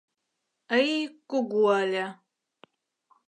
Йй 0.77 0.91
кугу 1.29 1.61
ыле. 1.81 2.05